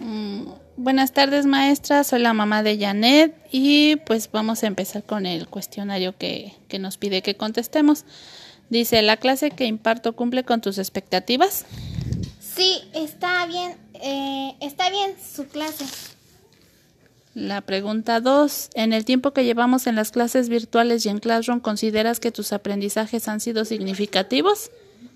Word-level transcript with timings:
Mm, 0.00 0.46
buenas 0.78 1.12
tardes 1.12 1.44
maestra, 1.44 2.04
soy 2.04 2.20
la 2.20 2.32
mamá 2.32 2.62
de 2.62 2.78
Janet 2.78 3.36
y 3.52 3.96
pues 3.96 4.30
vamos 4.32 4.62
a 4.62 4.66
empezar 4.66 5.04
con 5.04 5.26
el 5.26 5.46
cuestionario 5.46 6.16
que, 6.16 6.54
que 6.68 6.78
nos 6.78 6.96
pide 6.96 7.20
que 7.22 7.36
contestemos. 7.36 8.04
Dice, 8.70 9.02
¿la 9.02 9.18
clase 9.18 9.50
que 9.50 9.66
imparto 9.66 10.16
cumple 10.16 10.44
con 10.44 10.62
tus 10.62 10.78
expectativas? 10.78 11.66
Sí, 12.40 12.80
está 12.94 13.44
bien, 13.46 13.76
eh, 13.94 14.56
está 14.60 14.88
bien 14.88 15.14
su 15.20 15.46
clase. 15.48 15.84
La 17.34 17.60
pregunta 17.60 18.20
2. 18.20 18.70
En 18.74 18.92
el 18.92 19.04
tiempo 19.04 19.32
que 19.32 19.44
llevamos 19.44 19.86
en 19.86 19.96
las 19.96 20.10
clases 20.10 20.48
virtuales 20.48 21.04
y 21.04 21.10
en 21.10 21.18
Classroom, 21.18 21.60
¿consideras 21.60 22.20
que 22.20 22.32
tus 22.32 22.52
aprendizajes 22.52 23.28
han 23.28 23.40
sido 23.40 23.64
significativos? 23.64 24.70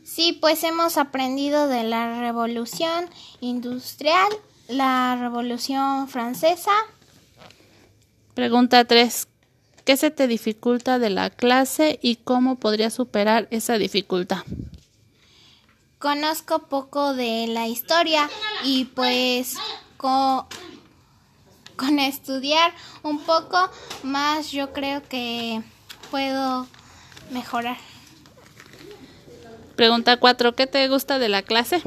Sí, 0.04 0.36
pues 0.40 0.62
hemos 0.62 0.96
aprendido 0.96 1.66
de 1.66 1.82
la 1.82 2.20
revolución 2.20 3.06
industrial, 3.40 4.28
la 4.68 5.16
revolución 5.20 6.08
francesa. 6.08 6.72
Pregunta 8.34 8.84
3. 8.84 9.28
¿Qué 9.84 9.96
se 9.96 10.10
te 10.10 10.26
dificulta 10.26 10.98
de 10.98 11.10
la 11.10 11.30
clase 11.30 11.98
y 12.02 12.16
cómo 12.16 12.56
podrías 12.56 12.94
superar 12.94 13.48
esa 13.50 13.76
dificultad? 13.76 14.38
Conozco 15.98 16.60
poco 16.60 17.14
de 17.14 17.46
la 17.48 17.68
historia 17.68 18.28
y 18.64 18.86
pues 18.86 19.54
con, 19.96 20.46
con 21.76 21.98
estudiar 21.98 22.72
un 23.02 23.20
poco 23.20 23.70
más 24.02 24.50
yo 24.52 24.72
creo 24.72 25.02
que 25.06 25.62
puedo 26.10 26.66
mejorar. 27.30 27.76
Pregunta 29.76 30.18
4. 30.18 30.54
¿Qué 30.54 30.66
te 30.66 30.88
gusta 30.88 31.18
de 31.18 31.28
la 31.28 31.42
clase? 31.42 31.82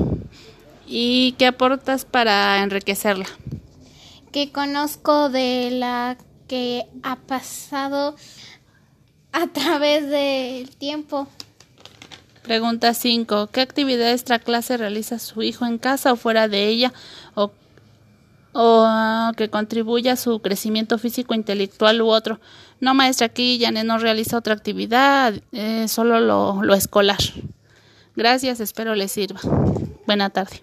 ¿Y 0.87 1.33
qué 1.33 1.47
aportas 1.47 2.05
para 2.05 2.63
enriquecerla? 2.63 3.25
Que 4.31 4.51
conozco 4.51 5.29
de 5.29 5.69
la 5.71 6.17
que 6.47 6.85
ha 7.03 7.17
pasado 7.17 8.15
a 9.33 9.47
través 9.47 10.09
del 10.09 10.69
tiempo. 10.77 11.27
Pregunta 12.43 12.93
5. 12.93 13.47
¿Qué 13.47 13.59
actividad 13.59 14.13
extra 14.13 14.39
clase 14.39 14.77
realiza 14.77 15.19
su 15.19 15.43
hijo 15.43 15.65
en 15.65 15.77
casa 15.77 16.13
o 16.13 16.15
fuera 16.15 16.47
de 16.47 16.67
ella 16.67 16.93
o, 17.35 17.51
o 18.53 18.83
uh, 18.83 19.33
que 19.33 19.49
contribuya 19.49 20.13
a 20.13 20.15
su 20.15 20.39
crecimiento 20.39 20.97
físico, 20.97 21.33
intelectual 21.33 22.01
u 22.01 22.07
otro? 22.07 22.39
No, 22.79 22.93
maestra, 22.93 23.27
aquí 23.27 23.59
Janet 23.61 23.85
no 23.85 23.97
realiza 23.97 24.37
otra 24.37 24.53
actividad, 24.53 25.33
eh, 25.51 25.89
solo 25.89 26.21
lo, 26.21 26.63
lo 26.63 26.73
escolar. 26.73 27.17
Gracias, 28.15 28.61
espero 28.61 28.95
les 28.95 29.11
sirva. 29.11 29.41
Buena 30.05 30.29
tarde. 30.29 30.61